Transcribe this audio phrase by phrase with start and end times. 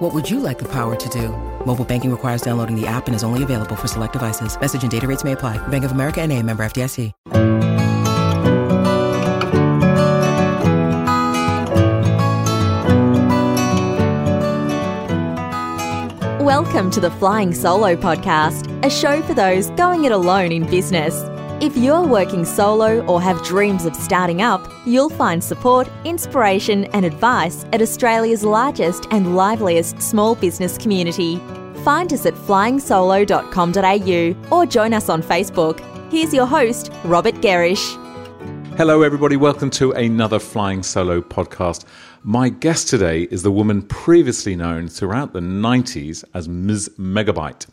[0.00, 1.28] What would you like the power to do?
[1.66, 4.58] Mobile banking requires downloading the app and is only available for select devices.
[4.58, 5.58] Message and data rates may apply.
[5.68, 7.12] Bank of America and a member FDIC.
[16.42, 21.14] Welcome to the Flying Solo podcast, a show for those going it alone in business.
[21.60, 27.04] If you're working solo or have dreams of starting up, you'll find support, inspiration, and
[27.04, 31.36] advice at Australia's largest and liveliest small business community.
[31.84, 35.80] Find us at flyingsolo.com.au or join us on Facebook.
[36.10, 37.94] Here's your host, Robert Gerrish.
[38.78, 39.36] Hello, everybody.
[39.36, 41.84] Welcome to another Flying Solo podcast.
[42.22, 46.90] My guest today is the woman previously known throughout the 90s as Ms.
[46.98, 47.66] Megabyte.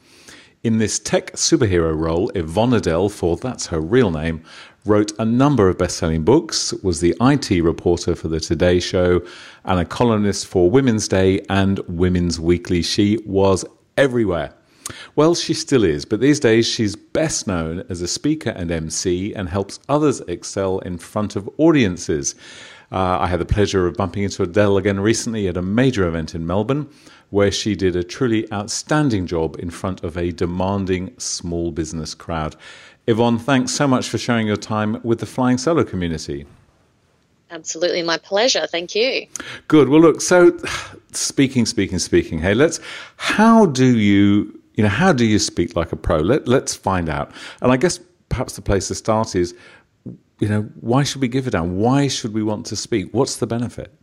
[0.64, 4.42] In this tech superhero role, Yvonne Adele, for that's her real name,
[4.86, 9.22] wrote a number of best selling books, was the IT reporter for The Today Show,
[9.66, 12.82] and a columnist for Women's Day and Women's Weekly.
[12.82, 13.66] She was
[13.98, 14.52] everywhere.
[15.16, 19.36] Well, she still is, but these days she's best known as a speaker and MC
[19.36, 22.34] and helps others excel in front of audiences.
[22.92, 26.34] Uh, I had the pleasure of bumping into Adele again recently at a major event
[26.34, 26.90] in Melbourne
[27.30, 32.56] where she did a truly outstanding job in front of a demanding small business crowd.
[33.06, 36.46] Yvonne, thanks so much for sharing your time with the Flying Solo community.
[37.50, 38.68] Absolutely, my pleasure.
[38.68, 39.26] Thank you.
[39.70, 39.88] Good.
[39.88, 40.20] Well, look.
[40.20, 40.58] So,
[41.14, 42.40] speaking, speaking, speaking.
[42.40, 42.82] Hey, let's.
[43.16, 46.18] How do you, you know, how do you speak like a pro?
[46.18, 47.32] Let Let's find out.
[47.62, 49.56] And I guess perhaps the place to start is,
[50.40, 51.78] you know, why should we give it down?
[51.78, 53.14] Why should we want to speak?
[53.14, 53.94] What's the benefit?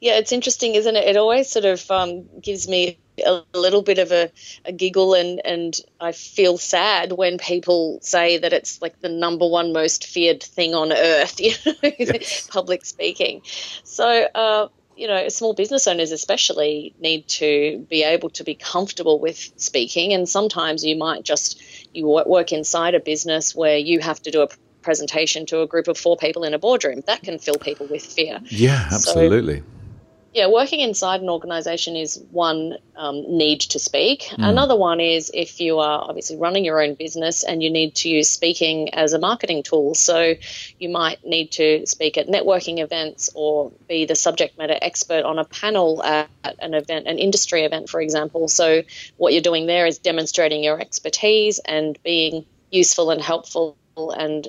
[0.00, 1.04] Yeah, it's interesting, isn't it?
[1.04, 4.30] It always sort of um, gives me a little bit of a,
[4.64, 9.46] a, giggle and, and I feel sad when people say that it's like the number
[9.46, 12.48] one most feared thing on earth, you know, yes.
[12.50, 13.42] public speaking.
[13.84, 19.18] So, uh, you know, small business owners especially need to be able to be comfortable
[19.18, 20.12] with speaking.
[20.12, 21.62] And sometimes you might just,
[21.94, 24.48] you work inside a business where you have to do a
[24.82, 27.02] presentation to a group of four people in a boardroom.
[27.06, 28.40] That can fill people with fear.
[28.44, 29.60] Yeah, absolutely.
[29.60, 29.64] So,
[30.34, 34.22] yeah, working inside an organization is one um, need to speak.
[34.22, 34.48] Mm.
[34.48, 38.08] Another one is if you are obviously running your own business and you need to
[38.08, 39.94] use speaking as a marketing tool.
[39.94, 40.34] So
[40.78, 45.38] you might need to speak at networking events or be the subject matter expert on
[45.38, 48.48] a panel at an event, an industry event, for example.
[48.48, 48.84] So
[49.18, 54.48] what you're doing there is demonstrating your expertise and being useful and helpful and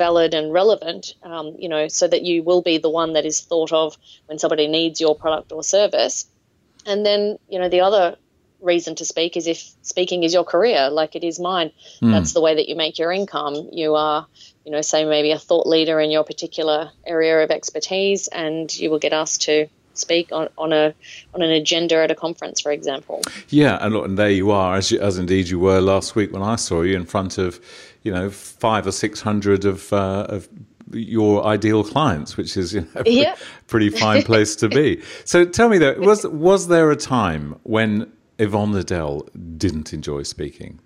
[0.00, 3.40] valid and relevant, um, you know, so that you will be the one that is
[3.50, 6.26] thought of when somebody needs your product or service.
[6.86, 8.16] And then, you know, the other
[8.62, 11.70] reason to speak is if speaking is your career, like it is mine.
[12.00, 12.12] Mm.
[12.12, 13.68] That's the way that you make your income.
[13.72, 14.26] You are,
[14.64, 18.90] you know, say maybe a thought leader in your particular area of expertise, and you
[18.90, 20.94] will get asked to speak on, on a
[21.34, 23.20] on an agenda at a conference, for example.
[23.48, 26.32] Yeah, and, look, and there you are, as, you, as indeed you were last week
[26.32, 27.60] when I saw you in front of
[28.02, 30.48] you know five or six hundred of uh, of
[30.92, 35.02] your ideal clients, which is you know, a pretty fine place to be.
[35.24, 40.80] So tell me though, was was there a time when Yvonne Adele didn't enjoy speaking?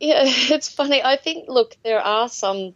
[0.00, 1.02] Yeah, it's funny.
[1.02, 2.74] I think look, there are some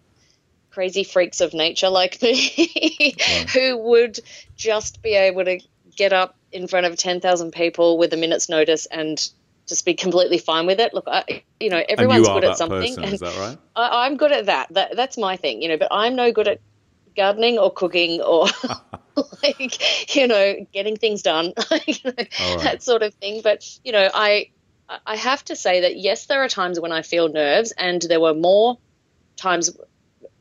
[0.70, 3.16] crazy freaks of nature like me
[3.52, 4.20] who would
[4.56, 5.60] just be able to
[5.96, 9.28] get up in front of 10,000 people with a minute's notice and
[9.68, 10.94] just be completely fine with it.
[10.94, 12.94] Look, I, you know, everyone's you good at something.
[12.94, 13.58] Person, is that right?
[13.76, 14.68] I, am good at that.
[14.72, 14.96] that.
[14.96, 16.60] That's my thing, you know, but I'm no good at
[17.16, 18.46] gardening or cooking or
[19.42, 21.52] like, you know, getting things done,
[21.86, 22.60] you know, right.
[22.62, 23.42] that sort of thing.
[23.42, 24.50] But, you know, I,
[25.06, 28.20] I have to say that yes, there are times when I feel nerves, and there
[28.20, 28.78] were more
[29.36, 29.76] times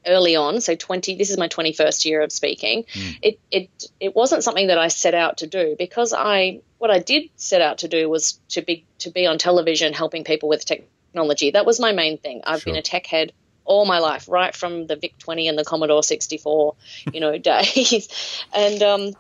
[0.08, 3.20] early on, so 20, this is my 21st year of speaking, mm.
[3.22, 7.00] it, it, it wasn't something that I set out to do because I, what I
[7.00, 10.66] did set out to do was to be, to be on television helping people with
[10.66, 11.52] technology.
[11.52, 12.42] That was my main thing.
[12.46, 12.74] I've sure.
[12.74, 13.34] been a tech head
[13.66, 16.76] all my life, right from the VIC 20 and the Commodore 64,
[17.14, 18.08] you know, days.
[18.54, 19.12] And um,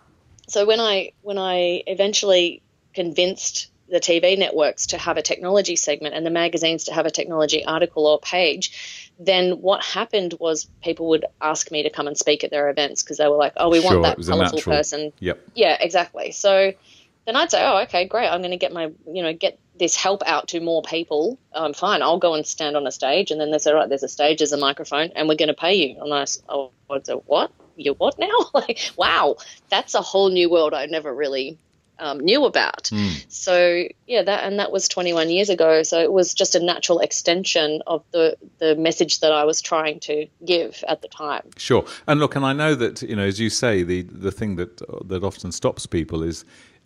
[0.47, 2.61] so when I, when I eventually
[2.94, 7.11] convinced the TV networks to have a technology segment and the magazines to have a
[7.11, 12.17] technology article or page, then what happened was people would ask me to come and
[12.17, 15.13] speak at their events because they were like, "Oh, we sure, want that colorful person."
[15.19, 15.39] Yep.
[15.55, 16.31] Yeah, exactly.
[16.31, 16.73] So
[17.25, 18.27] then I'd say, "Oh, okay, great.
[18.27, 21.73] I'm going to get my, you know, get this help out to more people, I'm
[21.73, 22.01] fine.
[22.01, 24.39] I'll go and stand on a stage, and then they say, right, there's a stage,
[24.39, 26.01] there's a microphone, and we're going to pay you.
[26.01, 26.71] And I, oh,
[27.25, 27.51] what?
[27.75, 28.27] You what now?
[28.53, 29.35] like, wow,
[29.69, 31.57] that's a whole new world I never really
[31.99, 32.83] um, knew about.
[32.85, 33.25] Mm.
[33.29, 35.83] So yeah, that and that was 21 years ago.
[35.83, 39.99] So it was just a natural extension of the the message that I was trying
[40.01, 41.44] to give at the time.
[41.57, 44.55] Sure, and look, and I know that you know, as you say, the the thing
[44.55, 46.45] that that often stops people is.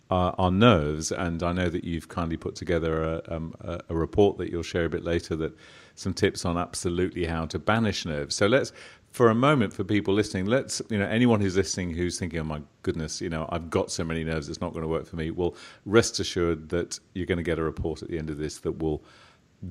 [0.10, 3.96] Uh, our nerves, and I know that you've kindly put together a, um, a, a
[3.96, 5.54] report that you'll share a bit later that
[5.96, 8.36] some tips on absolutely how to banish nerves.
[8.36, 8.74] So let's
[9.12, 12.46] for a moment for people listening, let's you know anyone who's listening who's thinking, "Oh
[12.46, 15.18] my goodness, you know I've got so many nerves, it's not going to work for
[15.18, 15.56] me." Well,
[15.86, 18.80] rest assured that you're going to get a report at the end of this that
[18.80, 19.04] will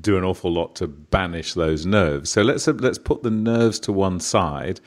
[0.00, 2.30] do an awful lot to banish those nerves.
[2.30, 4.80] So let's let's put the nerves to one side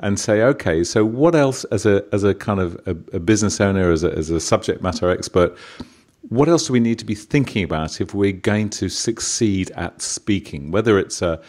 [0.00, 3.60] and say, okay, so what else as a as a kind of a, a business
[3.60, 5.56] owner, as a, as a subject matter expert,
[6.28, 10.00] what else do we need to be thinking about if we're going to succeed at
[10.00, 10.70] speaking?
[10.70, 11.40] Whether it's a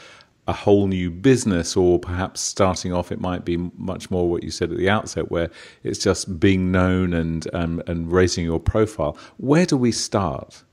[0.48, 4.52] a whole new business, or perhaps starting off, it might be much more what you
[4.52, 5.50] said at the outset, where
[5.84, 9.18] it's just being known and um, and raising your profile.
[9.38, 10.64] Where do we start?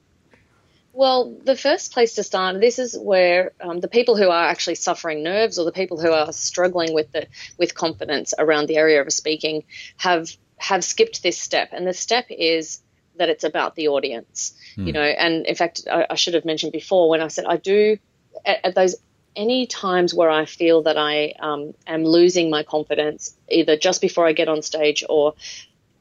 [0.92, 4.76] Well, the first place to start, this is where um, the people who are actually
[4.76, 7.26] suffering nerves, or the people who are struggling with the
[7.58, 9.64] with confidence around the area of speaking,
[9.96, 12.80] have have skipped this step, and the step is
[13.16, 14.54] that it's about the audience.
[14.76, 14.86] Mm.
[14.86, 17.56] You know, and in fact, I, I should have mentioned before when I said I
[17.56, 17.98] do
[18.44, 18.94] at, at those
[19.36, 24.26] any times where I feel that I um, am losing my confidence, either just before
[24.26, 25.34] I get on stage or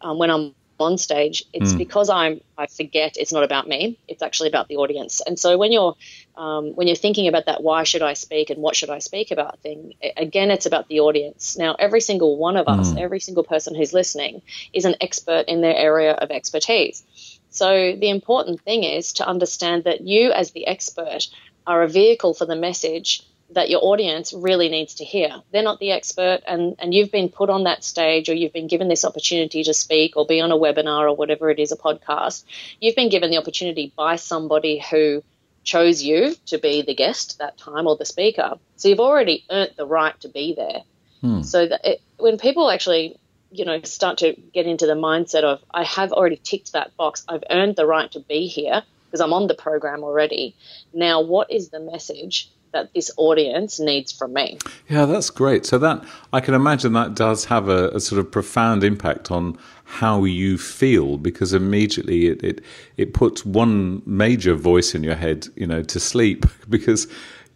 [0.01, 1.77] um, when I'm on stage, it's mm.
[1.77, 3.97] because I'm I forget it's not about me.
[4.07, 5.21] It's actually about the audience.
[5.25, 5.95] And so when you're
[6.35, 9.31] um, when you're thinking about that, why should I speak and what should I speak
[9.31, 9.93] about thing?
[10.17, 11.57] Again, it's about the audience.
[11.57, 12.99] Now, every single one of us, mm.
[12.99, 14.41] every single person who's listening,
[14.73, 17.03] is an expert in their area of expertise.
[17.49, 21.27] So the important thing is to understand that you, as the expert,
[21.65, 23.23] are a vehicle for the message
[23.53, 25.41] that your audience really needs to hear.
[25.51, 28.67] They're not the expert, and, and you've been put on that stage or you've been
[28.67, 31.77] given this opportunity to speak or be on a webinar or whatever it is, a
[31.77, 32.43] podcast.
[32.79, 35.23] You've been given the opportunity by somebody who
[35.63, 38.55] chose you to be the guest that time or the speaker.
[38.75, 40.81] So you've already earned the right to be there.
[41.21, 41.41] Hmm.
[41.43, 43.17] So that it, when people actually
[43.49, 47.23] you know start to get into the mindset of I have already ticked that box,
[47.29, 48.83] I've earned the right to be here
[49.13, 50.55] because I'm on the program already.
[50.91, 54.57] Now, what is the message that this audience needs from me?
[54.89, 55.67] Yeah, that's great.
[55.67, 59.55] So that I can imagine that does have a, a sort of profound impact on
[59.83, 62.61] how you feel because immediately it, it
[62.97, 67.05] it puts one major voice in your head, you know, to sleep because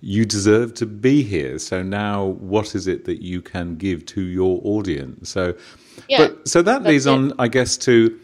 [0.01, 1.57] you deserve to be here.
[1.57, 5.31] So now, what is it that you can give to your audience?
[5.31, 5.55] So,
[6.07, 8.15] yeah, but so that leads on, I guess, to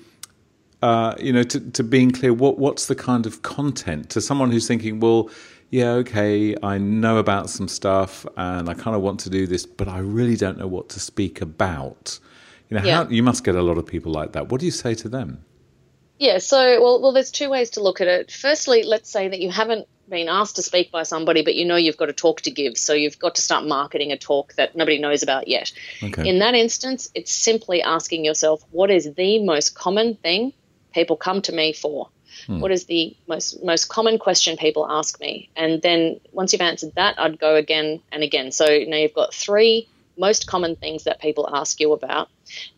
[0.84, 4.52] uh, you know, to, to being clear, what what's the kind of content to someone
[4.52, 5.30] who's thinking, well,
[5.70, 9.66] yeah, okay, I know about some stuff and I kind of want to do this,
[9.66, 12.20] but I really don't know what to speak about.
[12.70, 13.04] You know, yeah.
[13.06, 14.50] how, you must get a lot of people like that.
[14.50, 15.46] What do you say to them?
[16.20, 18.30] Yeah, so well, well, there's two ways to look at it.
[18.30, 21.78] Firstly, let's say that you haven't been asked to speak by somebody, but you know
[21.78, 24.76] you've got a talk to give, so you've got to start marketing a talk that
[24.76, 25.72] nobody knows about yet.
[26.04, 26.28] Okay.
[26.28, 30.52] In that instance, it's simply asking yourself, what is the most common thing
[30.94, 32.10] people come to me for?
[32.48, 32.60] Hmm.
[32.60, 35.50] What is the most most common question people ask me?
[35.56, 38.52] And then once you've answered that, I'd go again and again.
[38.52, 39.88] So now you've got three
[40.18, 42.30] most common things that people ask you about.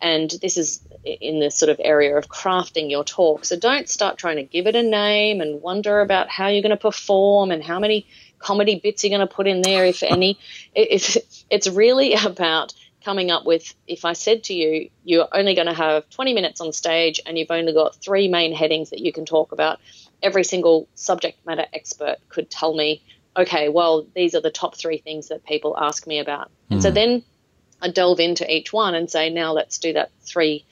[0.01, 3.45] And this is in the sort of area of crafting your talk.
[3.45, 6.69] So don't start trying to give it a name and wonder about how you're going
[6.69, 8.07] to perform and how many
[8.39, 10.37] comedy bits you're going to put in there, if any.
[10.73, 11.17] It's,
[11.49, 12.73] it's really about
[13.05, 16.59] coming up with if I said to you, you're only going to have 20 minutes
[16.59, 19.79] on stage and you've only got three main headings that you can talk about,
[20.23, 23.03] every single subject matter expert could tell me,
[23.37, 26.47] okay, well, these are the top three things that people ask me about.
[26.47, 26.71] Mm.
[26.71, 26.95] And so hmm.
[26.95, 27.23] then
[27.79, 30.65] I delve into each one and say, now let's do that three,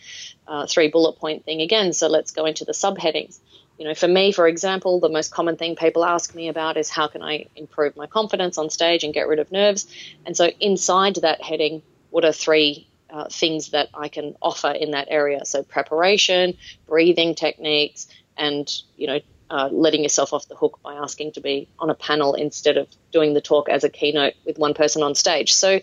[0.47, 1.93] uh, three bullet point thing again.
[1.93, 3.39] So let's go into the subheadings.
[3.77, 6.89] You know, for me, for example, the most common thing people ask me about is
[6.89, 9.85] how can I improve my confidence on stage and get rid of nerves.
[10.25, 11.81] And so inside that heading,
[12.13, 15.45] what are three uh, things that I can offer in that area?
[15.45, 16.55] So preparation,
[16.87, 21.67] breathing techniques, and you know uh, letting yourself off the hook by asking to be
[21.79, 25.15] on a panel instead of doing the talk as a keynote with one person on
[25.15, 25.53] stage.
[25.53, 25.79] So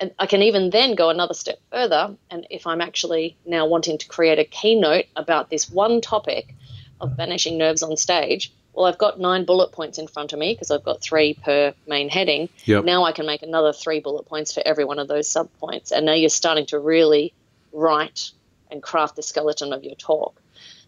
[0.00, 2.16] and I can even then go another step further.
[2.30, 6.52] And if I'm actually now wanting to create a keynote about this one topic
[7.00, 10.52] of banishing nerves on stage, well, I've got nine bullet points in front of me
[10.52, 12.48] because I've got three per main heading.
[12.64, 12.84] Yep.
[12.84, 15.92] Now I can make another three bullet points for every one of those sub points.
[15.92, 17.32] And now you're starting to really
[17.72, 18.32] write
[18.70, 20.40] and craft the skeleton of your talk.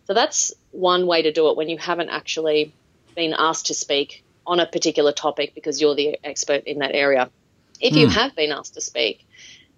[0.06, 2.72] So that's one way to do it when you haven't actually
[3.14, 7.30] been asked to speak on a particular topic because you're the expert in that area.
[7.80, 7.98] If mm.
[7.98, 8.12] you hmm.
[8.12, 9.26] have been asked to speak,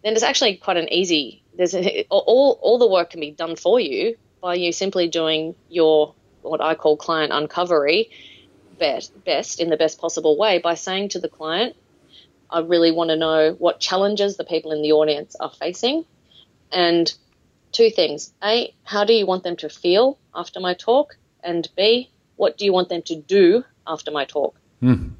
[0.02, 1.42] then it's actually quite an easy.
[1.56, 5.54] There's a, all all the work can be done for you by you simply doing
[5.68, 6.14] your
[6.48, 8.10] what I call client uncovery
[8.78, 11.76] best, best in the best possible way by saying to the client,
[12.50, 16.04] I really want to know what challenges the people in the audience are facing.
[16.72, 17.12] And
[17.72, 21.16] two things A, how do you want them to feel after my talk?
[21.42, 24.58] And B, what do you want them to do after my talk?
[24.82, 25.12] Mm.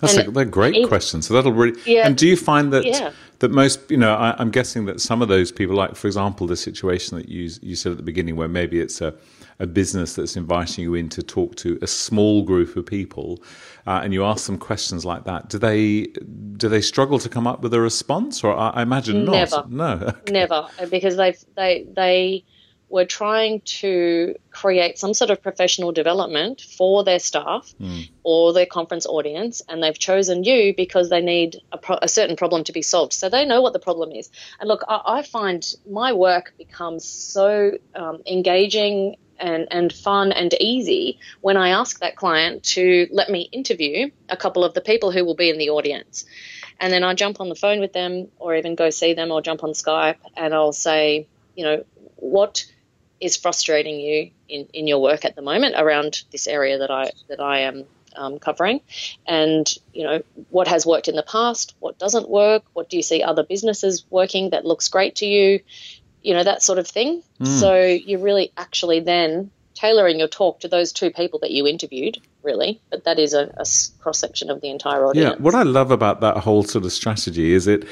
[0.00, 1.28] That's a, they're great even, questions.
[1.28, 1.80] So that'll really.
[1.86, 3.12] Yeah, and do you find that yeah.
[3.38, 6.48] that most, you know, I, am guessing that some of those people, like for example,
[6.48, 9.14] the situation that you you said at the beginning, where maybe it's a
[9.62, 13.42] a business that's inviting you in to talk to a small group of people,
[13.86, 16.08] uh, and you ask them questions like that, do they
[16.56, 19.32] do they struggle to come up with a response, or I, I imagine not?
[19.32, 20.32] Never, no, okay.
[20.32, 22.44] never, because they they they
[22.92, 28.06] were trying to create some sort of professional development for their staff mm.
[28.22, 32.36] or their conference audience, and they've chosen you because they need a, pro- a, certain
[32.36, 33.14] problem to be solved.
[33.14, 34.28] So they know what the problem is.
[34.60, 40.54] And look, I, I find my work becomes so um, engaging and, and fun and
[40.54, 45.10] easy when I ask that client to let me interview a couple of the people
[45.10, 46.24] who will be in the audience.
[46.80, 49.40] And then I jump on the phone with them or even go see them or
[49.40, 51.84] jump on Skype and I'll say, you know,
[52.16, 52.64] what
[53.22, 57.10] is frustrating you in, in your work at the moment around this area that I
[57.28, 57.84] that I am
[58.16, 58.80] um, covering,
[59.26, 63.02] and you know what has worked in the past, what doesn't work, what do you
[63.02, 65.60] see other businesses working that looks great to you,
[66.22, 67.22] you know, that sort of thing.
[67.40, 67.46] Mm.
[67.46, 72.18] So you're really actually then tailoring your talk to those two people that you interviewed,
[72.42, 72.80] really.
[72.90, 73.64] But that is a, a
[74.00, 75.36] cross section of the entire audience.
[75.36, 77.84] Yeah, what I love about that whole sort of strategy is it,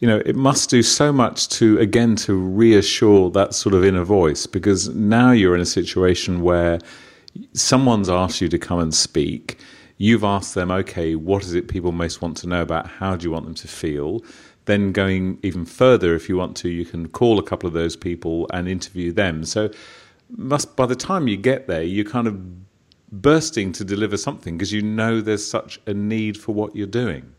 [0.00, 4.04] you know, it must do so much to, again, to reassure that sort of inner
[4.04, 6.78] voice because now you're in a situation where
[7.52, 9.58] someone's asked you to come and speak.
[9.98, 12.86] You've asked them, okay, what is it people most want to know about?
[12.86, 14.22] How do you want them to feel?
[14.66, 17.96] Then going even further, if you want to, you can call a couple of those
[17.96, 19.44] people and interview them.
[19.44, 19.70] So,
[20.36, 22.40] must by the time you get there, you're kind of
[23.10, 27.32] bursting to deliver something because you know there's such a need for what you're doing.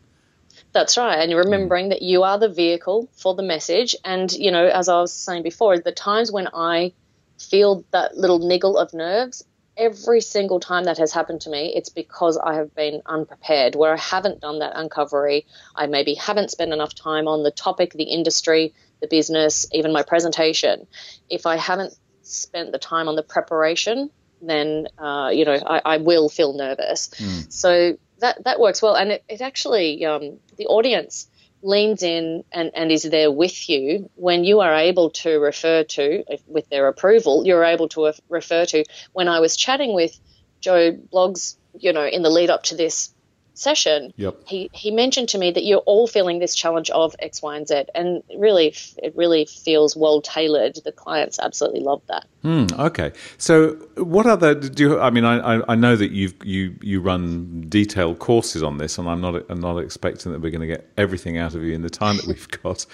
[0.72, 1.16] That's right.
[1.16, 1.90] And you're remembering mm.
[1.90, 3.94] that you are the vehicle for the message.
[4.04, 6.92] And, you know, as I was saying before, the times when I
[7.38, 9.44] feel that little niggle of nerves,
[9.78, 13.94] every single time that has happened to me, it's because I have been unprepared, where
[13.94, 15.46] I haven't done that uncovery.
[15.74, 20.02] I maybe haven't spent enough time on the topic, the industry, the business, even my
[20.02, 20.86] presentation.
[21.30, 24.10] If I haven't spent the time on the preparation,
[24.42, 27.08] then uh, you know I, I, will feel nervous.
[27.08, 27.52] Mm.
[27.52, 31.28] So that that works well, and it, it actually um, the audience
[31.62, 36.24] leans in and, and is there with you when you are able to refer to,
[36.46, 38.84] with their approval, you're able to refer to.
[39.12, 40.18] When I was chatting with
[40.60, 43.12] Joe Bloggs, you know, in the lead up to this
[43.58, 44.36] session, yep.
[44.46, 47.66] he, he mentioned to me that you're all feeling this challenge of X, Y, and
[47.66, 50.78] Z, and really, it really feels well tailored.
[50.84, 52.26] The clients absolutely love that.
[52.42, 55.00] Hmm, okay, so what other do you?
[55.00, 59.08] I mean, I, I know that you you you run detailed courses on this, and
[59.08, 61.82] I'm not I'm not expecting that we're going to get everything out of you in
[61.82, 62.86] the time that we've got.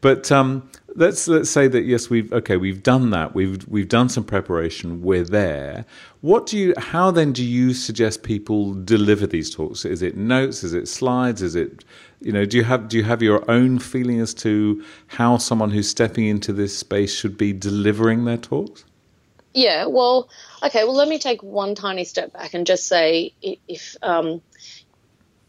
[0.00, 3.34] But um, let's let's say that yes, we've okay, we've done that.
[3.34, 5.02] We've we've done some preparation.
[5.02, 5.84] We're there.
[6.20, 6.74] What do you?
[6.78, 9.84] How then do you suggest people deliver these talks?
[9.84, 10.64] Is it notes?
[10.64, 11.42] Is it slides?
[11.42, 11.84] Is it
[12.20, 12.44] you know?
[12.44, 16.26] Do you have do you have your own feeling as to how someone who's stepping
[16.26, 18.84] into this space should be delivering their talks?
[19.52, 19.86] Yeah.
[19.86, 20.30] Well,
[20.62, 20.84] okay.
[20.84, 23.96] Well, let me take one tiny step back and just say if.
[24.02, 24.40] Um,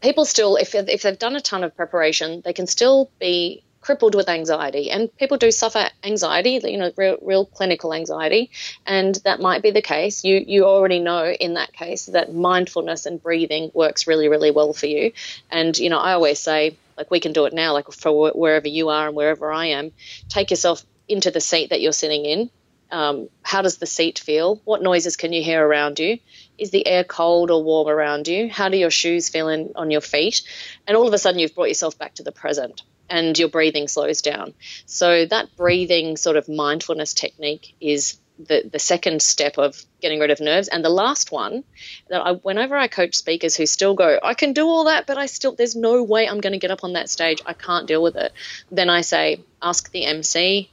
[0.02, 4.14] people still, if, if they've done a ton of preparation, they can still be crippled
[4.14, 4.90] with anxiety.
[4.90, 8.50] And people do suffer anxiety, you know, real, real clinical anxiety.
[8.86, 10.24] And that might be the case.
[10.24, 14.72] You, you already know in that case that mindfulness and breathing works really, really well
[14.72, 15.12] for you.
[15.50, 18.68] And, you know, I always say, like, we can do it now, like for wherever
[18.68, 19.92] you are and wherever I am.
[20.28, 22.50] Take yourself into the seat that you're sitting in.
[22.90, 24.60] Um, how does the seat feel?
[24.64, 26.18] What noises can you hear around you?
[26.58, 28.50] Is the air cold or warm around you?
[28.50, 30.42] How do your shoes feel in, on your feet?
[30.86, 33.88] And all of a sudden, you've brought yourself back to the present and your breathing
[33.88, 34.54] slows down.
[34.86, 40.30] So that breathing sort of mindfulness technique is the, the second step of getting rid
[40.30, 40.68] of nerves.
[40.68, 41.62] And the last one
[42.08, 45.18] that I, whenever I coach speakers who still go, I can do all that, but
[45.18, 47.42] I still, there's no way I'm going to get up on that stage.
[47.44, 48.32] I can't deal with it.
[48.70, 50.70] Then I say, ask the MC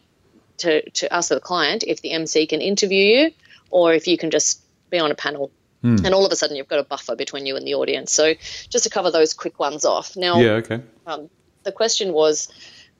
[0.59, 3.31] to, to ask the client if the MC can interview you
[3.69, 5.51] or if you can just be on a panel.
[5.81, 6.05] Hmm.
[6.05, 8.11] And all of a sudden, you've got a buffer between you and the audience.
[8.11, 8.33] So,
[8.69, 10.17] just to cover those quick ones off.
[10.17, 10.81] Now, yeah, okay.
[11.07, 11.29] Um,
[11.63, 12.49] the question was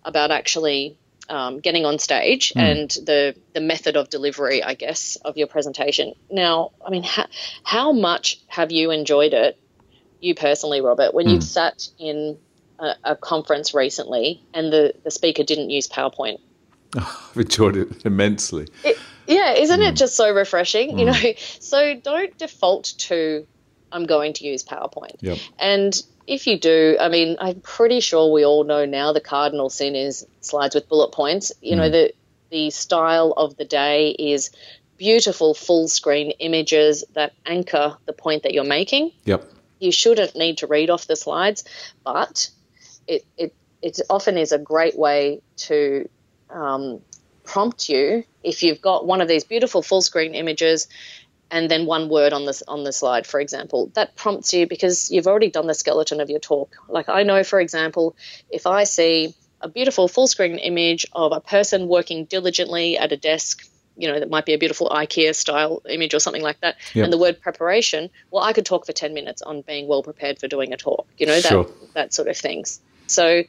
[0.04, 0.98] about actually
[1.30, 2.62] um, getting on stage mm.
[2.62, 6.14] and the the method of delivery, I guess, of your presentation.
[6.30, 7.28] Now, I mean, ha-
[7.64, 9.58] how much have you enjoyed it,
[10.20, 11.34] you personally, Robert, when mm.
[11.34, 12.38] you've sat in
[12.80, 16.40] a, a, conference recently and the the speaker didn't use PowerPoint?
[16.98, 18.68] Oh, I've enjoyed it immensely.
[18.84, 18.98] It,
[19.28, 19.90] yeah, isn't mm.
[19.90, 20.98] it just so refreshing?
[20.98, 21.24] You hmm.
[21.24, 23.46] know, so don't default to
[23.92, 25.16] I'm going to use PowerPoint.
[25.22, 25.38] Yep.
[25.58, 29.70] And if you do, I mean, I'm pretty sure we all know now the cardinal
[29.70, 31.52] sin is slides with bullet points.
[31.62, 31.78] You mm.
[31.78, 32.14] know, the
[32.52, 34.52] the style of the day is
[34.98, 39.12] beautiful full screen images that anchor the point that you're making.
[39.26, 39.50] Yep.
[39.80, 41.64] You shouldn't need to read off the slides,
[42.04, 42.50] but
[43.08, 46.10] it it, it often is a great way to
[46.50, 47.02] um,
[47.44, 50.88] prompt you if you've got one of these beautiful full screen images
[51.52, 55.12] and then one word on this on the slide, for example, that prompts you because
[55.12, 56.76] you've already done the skeleton of your talk.
[56.88, 58.16] Like I know, for example,
[58.50, 63.18] if I see a beautiful full screen image of a person working diligently at a
[63.18, 66.78] desk, you know, that might be a beautiful IKEA style image or something like that,
[66.94, 67.04] yep.
[67.04, 70.40] and the word preparation, well, I could talk for ten minutes on being well prepared
[70.40, 71.08] for doing a talk.
[71.18, 71.68] You know, that sure.
[71.94, 72.80] that sort of things.
[73.08, 73.44] So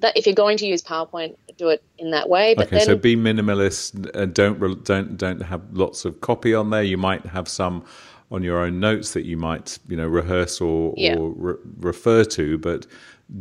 [0.00, 2.54] that if you're going to use PowerPoint, do it in that way.
[2.54, 4.10] But okay, then, so be minimalist.
[4.14, 6.82] Uh, don't don't don't have lots of copy on there.
[6.82, 7.84] You might have some
[8.30, 11.16] on your own notes that you might you know rehearse or, yeah.
[11.16, 12.86] or re- refer to, but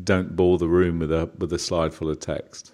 [0.04, 2.74] don't bore the room with a with a slide full of text.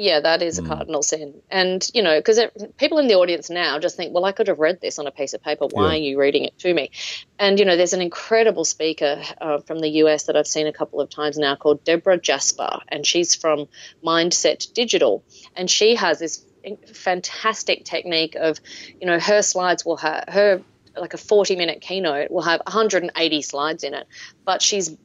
[0.00, 0.68] Yeah, that is a mm.
[0.68, 1.42] cardinal sin.
[1.50, 2.38] And, you know, because
[2.76, 5.10] people in the audience now just think, well, I could have read this on a
[5.10, 5.66] piece of paper.
[5.66, 5.92] Why yeah.
[5.94, 6.92] are you reading it to me?
[7.36, 10.72] And, you know, there's an incredible speaker uh, from the US that I've seen a
[10.72, 13.66] couple of times now called Debra Jasper, and she's from
[14.04, 15.24] Mindset Digital.
[15.56, 16.44] And she has this
[16.92, 18.60] fantastic technique of,
[19.00, 20.62] you know, her slides will have her
[20.96, 24.06] like a 40 minute keynote will have 180 slides in it,
[24.44, 24.96] but she's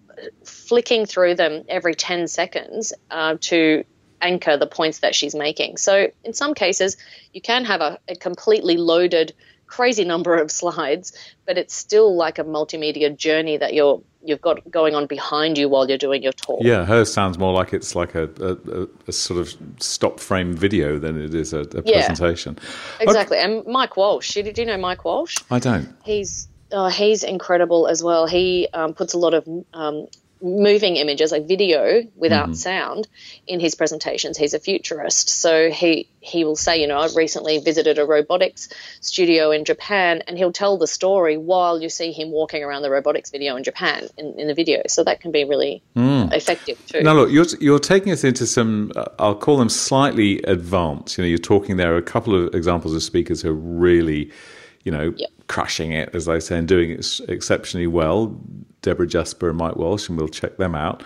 [0.43, 3.83] flicking through them every 10 seconds uh, to
[4.23, 5.77] anchor the points that she's making.
[5.77, 6.97] So in some cases,
[7.33, 9.33] you can have a, a completely loaded,
[9.67, 11.13] crazy number of slides,
[11.45, 15.67] but it's still like a multimedia journey that you're you've got going on behind you
[15.67, 16.61] while you're doing your talk.
[16.63, 20.97] Yeah, hers sounds more like it's like a, a, a sort of stop frame video
[20.97, 22.57] than it is a, a yeah, presentation.
[23.01, 23.37] Exactly.
[23.37, 23.45] Okay.
[23.45, 25.35] And Mike Walsh, do you know Mike Walsh?
[25.51, 25.93] I don't.
[26.05, 28.25] He's oh, he's incredible as well.
[28.25, 30.07] He um, puts a lot of um,
[30.43, 32.53] moving images, like video without mm-hmm.
[32.53, 33.07] sound,
[33.47, 34.37] in his presentations.
[34.37, 38.69] He's a futurist, so he he will say, you know, I recently visited a robotics
[39.01, 42.91] studio in Japan, and he'll tell the story while you see him walking around the
[42.91, 44.81] robotics video in Japan in, in the video.
[44.87, 46.31] So that can be really mm.
[46.33, 47.01] effective too.
[47.01, 51.17] Now, look, you're you're taking us into some, uh, I'll call them slightly advanced.
[51.17, 54.31] You know, you're talking there are a couple of examples of speakers who are really
[54.83, 55.29] you know, yep.
[55.47, 58.37] crushing it, as they say, and doing it exceptionally well.
[58.83, 61.01] Debra Jasper and Mike Walsh, and we'll check them out.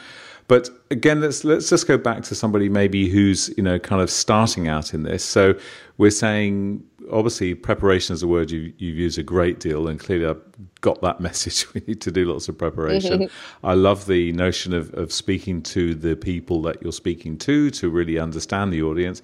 [0.48, 4.10] But again, let's let's just go back to somebody maybe who's you know kind of
[4.10, 5.24] starting out in this.
[5.24, 5.56] So
[5.98, 10.26] we're saying obviously preparation is a word you you use a great deal, and clearly
[10.26, 10.42] I've
[10.80, 11.72] got that message.
[11.74, 13.24] We need to do lots of preparation.
[13.24, 13.66] Mm-hmm.
[13.66, 17.90] I love the notion of of speaking to the people that you're speaking to to
[17.90, 19.22] really understand the audience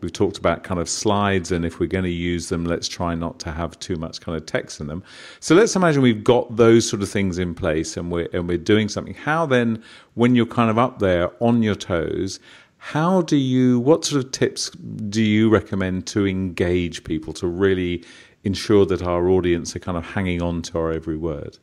[0.00, 3.14] We've talked about kind of slides, and if we're going to use them, let's try
[3.14, 5.02] not to have too much kind of text in them.
[5.40, 8.58] So let's imagine we've got those sort of things in place, and we're and we're
[8.58, 9.14] doing something.
[9.14, 9.82] How then,
[10.14, 12.40] when you're kind of up there on your toes,
[12.78, 13.80] how do you?
[13.80, 18.04] What sort of tips do you recommend to engage people to really
[18.44, 21.58] ensure that our audience are kind of hanging on to our every word?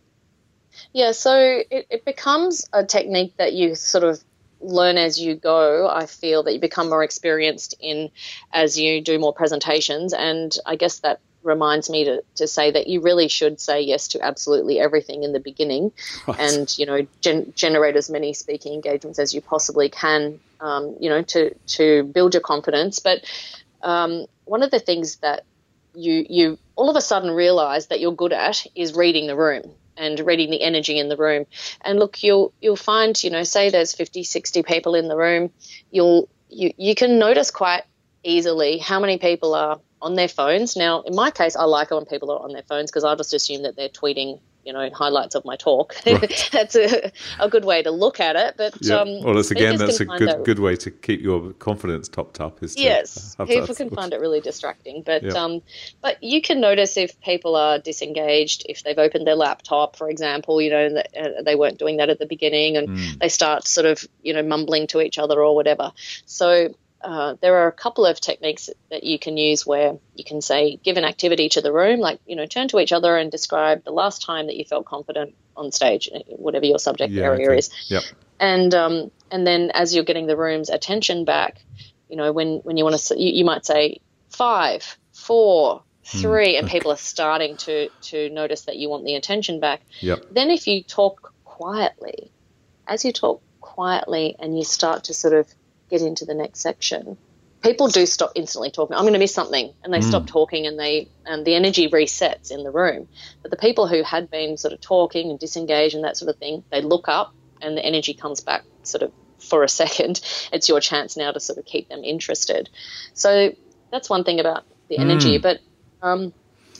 [0.94, 4.24] Yeah, so it, it becomes a technique that you sort of
[4.62, 5.88] learn as you go.
[5.88, 8.10] I feel that you become more experienced in
[8.52, 10.14] as you do more presentations.
[10.14, 14.10] And I guess that reminds me to, to say that you really should say yes
[14.10, 15.92] to absolutely everything in the beginning
[16.28, 16.40] right.
[16.40, 21.10] and, you know, gen- generate as many speaking engagements as you possibly can, um, you
[21.10, 23.00] know, to, to build your confidence.
[23.00, 23.24] But
[23.82, 25.44] um, one of the things that
[25.96, 29.74] you, you all of a sudden realize that you're good at is reading the room
[30.02, 31.46] and reading the energy in the room.
[31.82, 35.52] And look, you'll you'll find, you know, say there's 50, 60 people in the room,
[35.92, 37.84] you'll you you can notice quite
[38.24, 40.76] easily how many people are on their phones.
[40.76, 43.16] Now, in my case, I like it when people are on their phones because I
[43.16, 45.96] just assume that they're tweeting you know highlights of my talk.
[46.12, 46.50] Right.
[46.52, 48.56] that's a, a good way to look at it.
[48.58, 48.96] But yeah.
[48.96, 52.42] um, well, it's again that's a good that, good way to keep your confidence topped
[52.42, 52.62] up.
[52.62, 55.04] Is yes, people can find it really distracting.
[55.04, 55.34] But yeah.
[55.34, 55.62] um,
[56.02, 60.62] but you can notice if people are disengaged, if they've opened their laptop, for example,
[60.62, 63.20] you know uh, they weren't doing that at the beginning, and mm.
[63.20, 65.94] they start sort of you know mumbling to each other or whatever.
[66.26, 70.42] So uh, there are a couple of techniques that you can use where you can
[70.42, 73.32] say, give an activity to the room, like, you know, turn to each other and
[73.32, 77.48] describe the last time that you felt confident on stage, whatever your subject yeah, area
[77.50, 77.58] okay.
[77.58, 77.70] is.
[77.88, 78.04] Yep.
[78.40, 81.64] And, um, and then as you're getting the room's attention back,
[82.10, 86.22] you know, when, when you want to, you, you might say five, four, three, hmm.
[86.22, 89.82] three, and people are starting to, to notice that you want the attention back.
[90.00, 90.26] Yep.
[90.32, 92.32] Then if you talk quietly,
[92.88, 95.48] as you talk quietly and you start to sort of
[95.92, 97.18] get into the next section,
[97.62, 98.96] people do stop instantly talking.
[98.96, 100.04] I'm going to miss something, and they mm.
[100.04, 103.08] stop talking, and they and the energy resets in the room.
[103.42, 106.38] But the people who had been sort of talking and disengaged and that sort of
[106.38, 110.22] thing, they look up, and the energy comes back sort of for a second.
[110.52, 112.70] It's your chance now to sort of keep them interested.
[113.14, 113.56] So
[113.92, 115.38] that's one thing about the energy.
[115.38, 115.42] Mm.
[115.42, 115.60] But
[116.02, 116.34] um,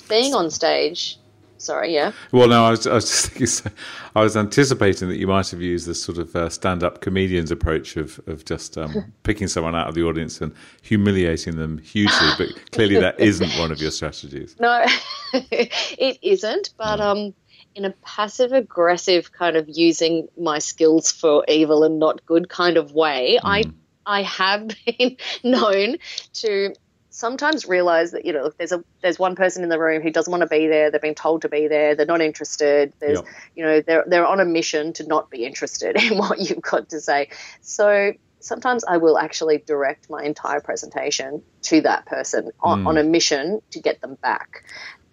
[0.10, 1.18] being on stage
[1.62, 2.12] Sorry, yeah.
[2.32, 3.30] Well, no, I was, I was just
[3.62, 3.78] thinking,
[4.16, 7.98] I was anticipating that you might have used this sort of uh, stand-up comedian's approach
[7.98, 12.30] of of just um, picking someone out of the audience and humiliating them hugely.
[12.38, 14.56] But clearly, that isn't one of your strategies.
[14.60, 14.86] No,
[15.34, 16.74] it isn't.
[16.78, 17.12] But no.
[17.12, 17.34] um,
[17.76, 22.78] in a passive aggressive kind of using my skills for evil and not good kind
[22.78, 23.48] of way, mm.
[23.48, 23.64] I
[24.06, 25.98] I have been known
[26.34, 26.74] to
[27.12, 30.32] sometimes realize that you know there's a there's one person in the room who doesn't
[30.32, 33.28] want to be there they've been told to be there they're not interested there's yep.
[33.56, 36.90] you know they're they're on a mission to not be interested in what you've got
[36.90, 42.84] to say so sometimes I will actually direct my entire presentation to that person on,
[42.84, 42.88] mm.
[42.88, 44.64] on a mission to get them back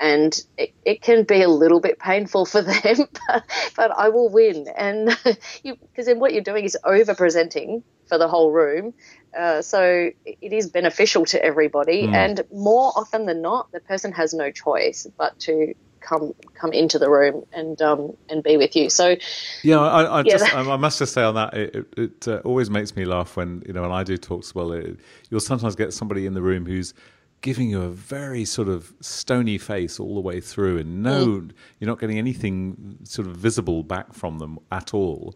[0.01, 3.45] and it, it can be a little bit painful for them, but,
[3.77, 4.69] but I will win.
[4.77, 5.09] And
[5.65, 8.95] because then what you're doing is over presenting for the whole room,
[9.39, 12.15] uh, so it is beneficial to everybody, mm.
[12.15, 16.99] and more often than not, the person has no choice but to come come into
[16.99, 18.91] the room and um, and be with you.
[18.91, 19.17] So
[19.63, 22.41] yeah, I, I yeah, just I must just say on that, it, it, it uh,
[22.45, 24.55] always makes me laugh when you know when I do talks.
[24.55, 24.99] Well, it,
[25.31, 26.95] you'll sometimes get somebody in the room who's
[27.41, 31.51] giving you a very sort of stony face all the way through, and no, mm.
[31.79, 35.35] you're not getting anything sort of visible back from them at all.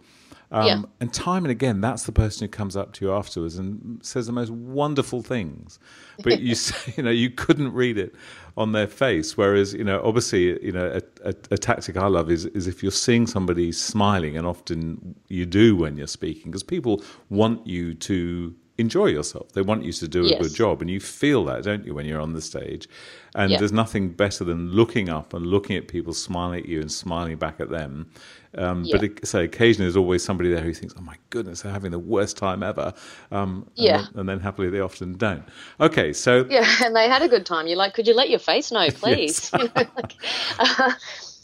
[0.52, 0.82] Um, yeah.
[1.00, 4.26] And time and again, that's the person who comes up to you afterwards and says
[4.26, 5.78] the most wonderful things.
[6.22, 8.14] But you say, you know, you couldn't read it
[8.58, 9.34] on their face.
[9.36, 12.82] Whereas, you know, obviously, you know, a, a, a, tactic I love is is if
[12.82, 17.94] you're seeing somebody smiling, and often you do when you're speaking, because people want you
[17.94, 19.52] to enjoy yourself.
[19.52, 20.42] They want you to do a yes.
[20.42, 22.88] good job, and you feel that, don't you, when you're on the stage?
[23.34, 23.58] And yeah.
[23.58, 27.36] there's nothing better than looking up and looking at people smiling at you and smiling
[27.36, 28.10] back at them.
[28.56, 28.96] Um, yeah.
[28.96, 31.90] But it, so occasionally there's always somebody there who thinks, "Oh my goodness, they're having
[31.90, 32.92] the worst time ever."
[33.30, 35.44] Um, and yeah, then, and then happily they often don't.
[35.80, 37.66] Okay, so yeah, and they had a good time.
[37.66, 39.50] You're like, could you let your face know, please?
[39.58, 40.14] you know, like,
[40.58, 40.92] uh,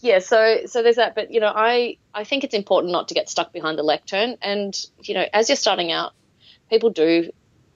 [0.03, 1.14] yeah, so so there's that.
[1.14, 4.37] But you know, I I think it's important not to get stuck behind the lectern.
[4.43, 6.12] And you know, as you're starting out,
[6.71, 7.31] people do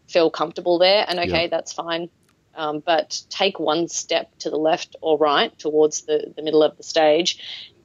[0.09, 1.49] feel comfortable there, and okay, yeah.
[1.49, 2.09] that's fine.
[2.55, 6.77] Um, but take one step to the left or right towards the, the middle of
[6.77, 7.39] the stage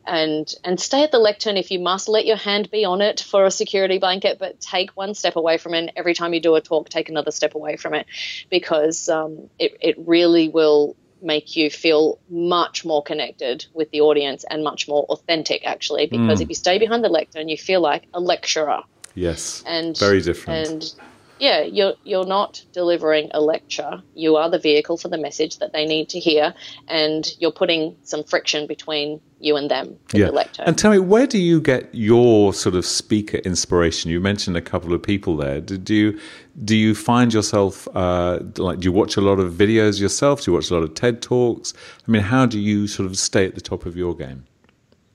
[0.08, 3.20] and and stay at the lectern if you must let your hand be on it
[3.20, 6.56] for a security blanket but take one step away from it every time you do
[6.56, 8.08] a talk take another step away from it
[8.50, 14.46] because um, it, it really will make you feel much more connected with the audience
[14.50, 16.44] and much more authentic actually because mm.
[16.44, 18.82] if you stay behind the lectern you feel like a lecturer
[19.18, 20.94] yes and very different and
[21.40, 24.02] yeah, you're you're not delivering a lecture.
[24.16, 26.54] You are the vehicle for the message that they need to hear,
[26.88, 29.98] and you're putting some friction between you and them.
[30.14, 30.32] yeah.
[30.32, 34.10] The and tell me, where do you get your sort of speaker inspiration?
[34.10, 35.62] You mentioned a couple of people there.
[35.62, 36.20] Do, you
[36.64, 40.44] do you find yourself uh, like do you watch a lot of videos yourself?
[40.44, 41.74] Do you watch a lot of TED talks?
[42.08, 44.46] I mean, how do you sort of stay at the top of your game?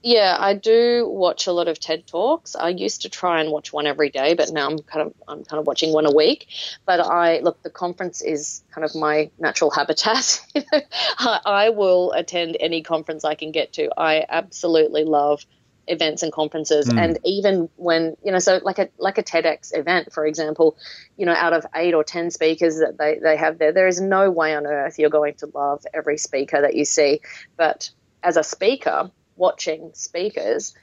[0.03, 2.57] Yeah, I do watch a lot of TED talks.
[2.57, 5.45] I used to try and watch one every day, but now I'm kind of I'm
[5.45, 6.49] kind of watching one a week.
[6.85, 10.45] But I look, the conference is kind of my natural habitat.
[11.19, 13.91] I will attend any conference I can get to.
[13.97, 15.47] I absolutely love
[15.89, 16.97] events and conferences mm.
[16.97, 20.77] and even when you know so like a like a TEDx event for example
[21.17, 24.01] you know out of 8 or 10 speakers that they they have there there is
[24.01, 27.21] no way on earth you're going to love every speaker that you see
[27.57, 27.91] but
[28.23, 30.75] as a speaker watching speakers,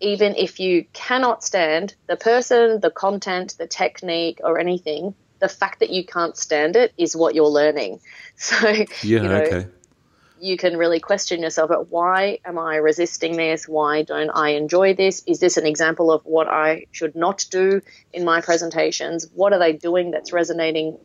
[0.00, 5.80] even if you cannot stand the person, the content, the technique, or anything, the fact
[5.80, 8.00] that you can't stand it is what you're learning.
[8.40, 9.66] So, yeah, you know, okay.
[10.40, 13.66] You can really question yourself at why am I resisting this?
[13.66, 15.24] Why don't I enjoy this?
[15.26, 19.26] Is this an example of what I should not do in my presentations?
[19.34, 20.98] What are they doing that's resonating,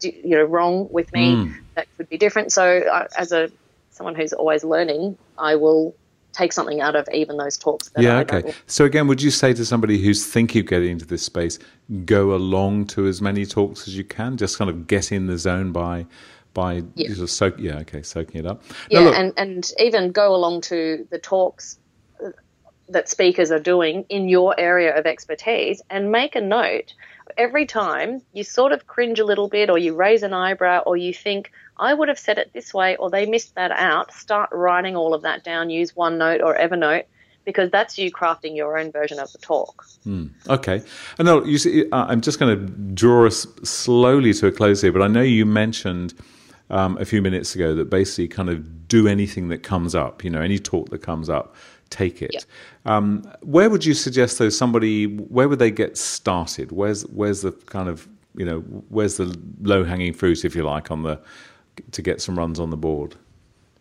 [0.00, 1.34] you know, wrong with me?
[1.34, 1.54] Mm.
[1.74, 2.52] That could be different.
[2.52, 3.50] So, uh, as a
[3.90, 5.96] someone who's always learning, I will
[6.32, 7.90] take something out of even those talks.
[7.98, 8.54] yeah, I okay.
[8.66, 11.58] So again, would you say to somebody who's thinking of getting into this space,
[12.04, 15.38] go along to as many talks as you can, just kind of get in the
[15.38, 16.06] zone by
[16.54, 17.08] by yeah.
[17.08, 18.62] sort of soak, yeah, okay, soaking it up.
[18.90, 21.78] Yeah, now, and and even go along to the talks
[22.24, 22.30] uh,
[22.88, 26.94] that speakers are doing in your area of expertise and make a note
[27.36, 30.96] every time you sort of cringe a little bit or you raise an eyebrow or
[30.96, 34.50] you think I would have said it this way or they missed that out start
[34.52, 37.04] writing all of that down use OneNote or Evernote
[37.44, 39.84] because that's you crafting your own version of the talk.
[40.06, 40.82] Mm, okay.
[41.18, 44.82] And no, you see, uh, I'm just going to draw us slowly to a close
[44.82, 46.14] here, but I know you mentioned
[46.68, 50.30] um, a few minutes ago that basically kind of do anything that comes up, you
[50.30, 51.54] know, any talk that comes up,
[51.90, 52.46] take it.
[52.84, 56.72] Um, where would you suggest, though, somebody, where would they get started?
[56.72, 60.90] Where's, where's the kind of, you know, where's the low hanging fruit, if you like,
[60.90, 61.20] on the,
[61.92, 63.16] to get some runs on the board?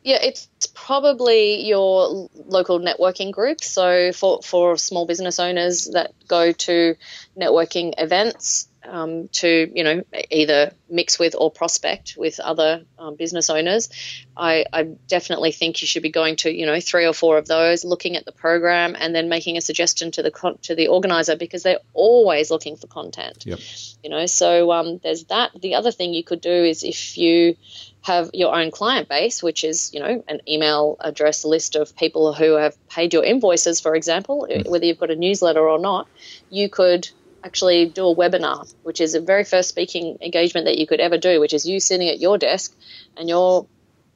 [0.01, 3.61] Yeah, it's probably your local networking group.
[3.61, 6.95] So for, for small business owners that go to
[7.37, 13.49] networking events, um, to you know either mix with or prospect with other um, business
[13.49, 13.89] owners.
[14.35, 17.47] I, I, definitely think you should be going to you know three or four of
[17.47, 20.87] those, looking at the program, and then making a suggestion to the con- to the
[20.87, 23.45] organizer because they're always looking for content.
[23.45, 23.59] Yep.
[24.03, 25.51] You know, so um, there's that.
[25.59, 27.55] The other thing you could do is if you
[28.01, 32.33] have your own client base, which is, you know, an email address list of people
[32.33, 34.67] who have paid your invoices, for example, mm.
[34.69, 36.07] whether you've got a newsletter or not,
[36.49, 37.09] you could
[37.43, 41.17] actually do a webinar, which is the very first speaking engagement that you could ever
[41.17, 42.75] do, which is you sitting at your desk
[43.17, 43.67] and your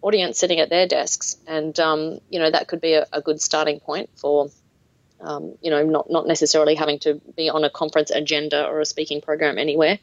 [0.02, 1.38] audience sitting at their desks.
[1.48, 4.50] And, um, you know, that could be a, a good starting point for,
[5.22, 8.86] um, you know, not, not necessarily having to be on a conference agenda or a
[8.86, 10.00] speaking program anywhere.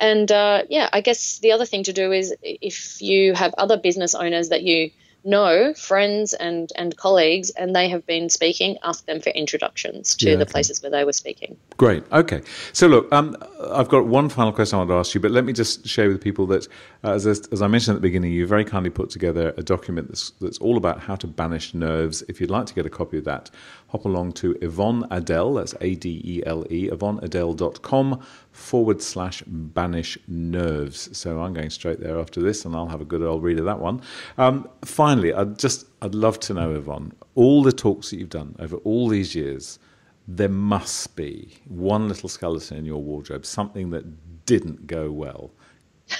[0.00, 3.76] And uh, yeah, I guess the other thing to do is if you have other
[3.76, 4.90] business owners that you
[5.24, 10.30] know, friends and, and colleagues, and they have been speaking, ask them for introductions to
[10.30, 11.56] yeah, the places where they were speaking.
[11.76, 12.04] Great.
[12.12, 12.42] Okay.
[12.72, 13.36] So, look, um,
[13.70, 16.08] I've got one final question I want to ask you, but let me just share
[16.08, 16.66] with people that,
[17.04, 20.08] uh, as, as I mentioned at the beginning, you very kindly put together a document
[20.08, 22.22] that's, that's all about how to banish nerves.
[22.28, 23.50] If you'd like to get a copy of that,
[23.88, 28.22] hop along to Yvonne Adele, that's A D E L E, yvonneadele.com
[28.52, 31.16] forward slash banish nerves.
[31.16, 33.64] So I'm going straight there after this and I'll have a good old read of
[33.64, 34.02] that one.
[34.36, 38.54] Um, finally, I'd just, I'd love to know, Yvonne, all the talks that you've done
[38.58, 39.78] over all these years,
[40.26, 45.50] there must be one little skeleton in your wardrobe, something that didn't go well.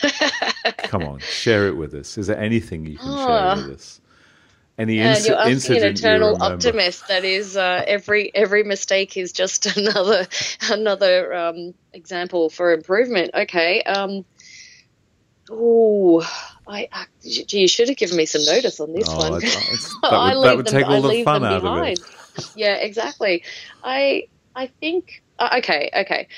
[0.78, 2.16] Come on, share it with us.
[2.16, 3.26] Is there anything you can oh.
[3.26, 4.00] share with us?
[4.78, 10.26] And you're asking an eternal optimist that is uh, every every mistake is just another
[10.70, 14.24] another um, example for improvement okay um,
[15.50, 16.24] oh
[16.68, 19.34] I, I you should have given me some notice on this oh, one.
[19.34, 21.98] I, that would, that would them, take all the fun out behind.
[21.98, 22.04] of
[22.38, 22.50] it.
[22.54, 23.42] yeah, exactly.
[23.82, 26.28] I I think uh, okay, okay.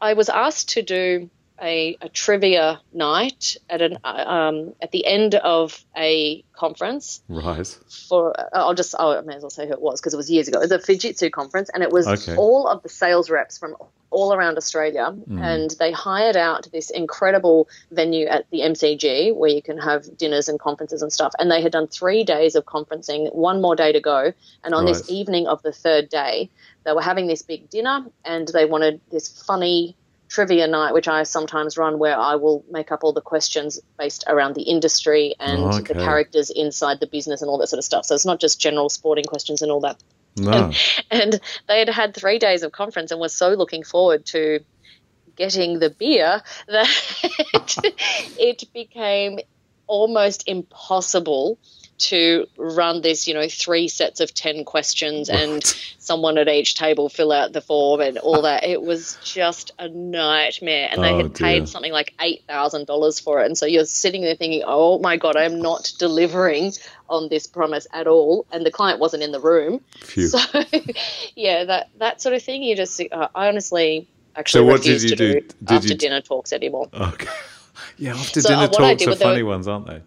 [0.00, 1.30] I was asked to do
[1.62, 7.22] a, a trivia night at an um, at the end of a conference.
[7.28, 7.66] Right.
[8.08, 10.16] For uh, I'll just oh, I may as well say who it was because it
[10.16, 10.58] was years ago.
[10.58, 12.36] It was a Fujitsu conference, and it was okay.
[12.36, 13.76] all of the sales reps from
[14.10, 15.40] all around Australia, mm.
[15.42, 20.48] and they hired out this incredible venue at the MCG where you can have dinners
[20.48, 21.32] and conferences and stuff.
[21.38, 24.32] And they had done three days of conferencing, one more day to go.
[24.64, 24.92] And on right.
[24.92, 26.50] this evening of the third day,
[26.84, 29.96] they were having this big dinner, and they wanted this funny
[30.32, 34.24] trivia night, which I sometimes run, where I will make up all the questions based
[34.26, 35.92] around the industry and oh, okay.
[35.92, 38.06] the characters inside the business and all that sort of stuff.
[38.06, 40.02] So it's not just general sporting questions and all that.
[40.38, 40.50] No.
[40.50, 40.74] And,
[41.10, 44.60] and they had had three days of conference and were so looking forward to
[45.36, 46.88] getting the beer that
[48.38, 49.38] it became
[49.86, 51.58] almost impossible
[51.98, 55.62] to run this, you know, three sets of 10 questions and
[55.98, 58.64] someone at each table fill out the form and all that.
[58.64, 60.88] It was just a nightmare.
[60.90, 63.46] And they oh, had paid something like $8,000 for it.
[63.46, 66.72] And so you're sitting there thinking, oh my God, I'm not delivering
[67.08, 68.46] on this promise at all.
[68.52, 69.80] And the client wasn't in the room.
[70.00, 70.28] Phew.
[70.28, 70.38] So,
[71.36, 75.02] yeah, that, that sort of thing, you just, uh, I honestly actually so what did
[75.02, 75.94] you do, do after you...
[75.94, 76.88] dinner talks anymore.
[76.92, 77.28] Okay.
[77.98, 80.02] Yeah, after so, dinner uh, talks are funny ones, aren't they?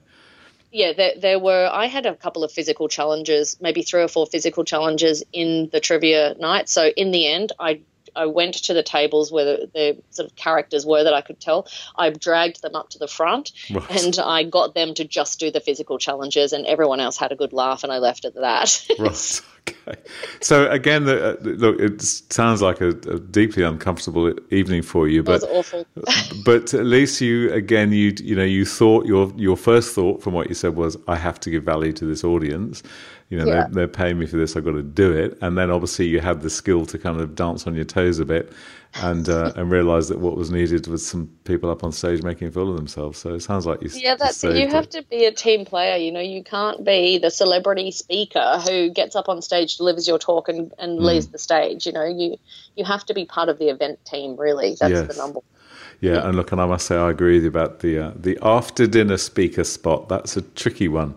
[0.76, 1.70] Yeah, there, there, were.
[1.72, 5.80] I had a couple of physical challenges, maybe three or four physical challenges in the
[5.80, 6.68] trivia night.
[6.68, 7.80] So in the end, I
[8.16, 11.40] I went to the tables where the, the, sort of characters were that I could
[11.40, 11.68] tell.
[11.98, 14.06] I dragged them up to the front right.
[14.06, 17.36] and I got them to just do the physical challenges, and everyone else had a
[17.36, 18.86] good laugh, and I left at that.
[19.00, 19.42] right.
[19.68, 20.00] Okay.
[20.42, 25.24] So again, the, uh, look, it sounds like a, a, deeply uncomfortable evening for you,
[25.24, 25.86] but awful.
[26.46, 30.34] but at least you again you you know you thought your your first thought from
[30.34, 32.84] what you said was I have to give value to this audience.
[33.30, 33.54] You know, yeah.
[33.54, 34.56] they're, they're, paying me for this.
[34.56, 35.38] I've got to do it.
[35.42, 38.26] And then obviously you have the skill to kind of dance on your toes a
[38.26, 38.54] bit
[39.02, 42.48] and uh, and realize that what was needed was some people up on stage making
[42.48, 43.20] a fool of themselves.
[43.20, 43.90] So it sounds like you.
[43.94, 44.56] Yeah, that's it.
[44.56, 45.98] You have to be a team player.
[45.98, 50.20] You know, you can't be the celebrity speaker who gets up on stage, delivers your
[50.20, 51.04] talk, and, and mm.
[51.04, 51.86] leaves the stage.
[51.86, 52.38] You know, you
[52.76, 54.38] you have to be part of the event team.
[54.38, 55.08] Really, that's yes.
[55.08, 55.42] the number.
[56.00, 58.38] Yeah, and look, and I must say I agree with you about the uh, the
[58.42, 60.08] after dinner speaker spot.
[60.08, 61.16] That's a tricky one.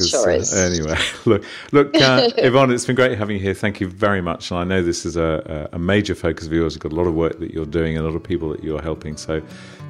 [0.00, 0.54] Sure uh, is.
[0.54, 3.54] Uh, anyway, look, look, uh, Yvonne, it's been great having you here.
[3.54, 4.50] Thank you very much.
[4.50, 6.74] And I know this is a, a major focus of yours.
[6.74, 8.64] You've got a lot of work that you're doing, and a lot of people that
[8.64, 9.16] you're helping.
[9.16, 9.42] So,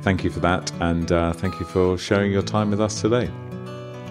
[0.02, 3.30] thank you for that, and uh, thank you for sharing your time with us today.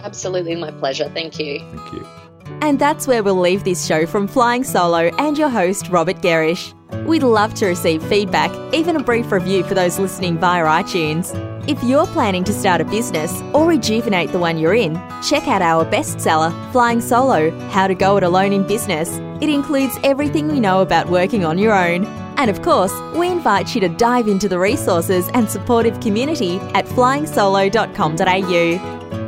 [0.04, 1.10] Absolutely, my pleasure.
[1.10, 1.60] Thank you.
[1.60, 2.31] Thank you.
[2.62, 6.74] And that's where we'll leave this show from Flying Solo and your host, Robert Gerrish.
[7.06, 11.34] We'd love to receive feedback, even a brief review for those listening via iTunes.
[11.68, 15.62] If you're planning to start a business or rejuvenate the one you're in, check out
[15.62, 19.10] our bestseller, Flying Solo How to Go It Alone in Business.
[19.42, 22.06] It includes everything we know about working on your own.
[22.38, 26.86] And of course, we invite you to dive into the resources and supportive community at
[26.86, 29.21] flyingsolo.com.au.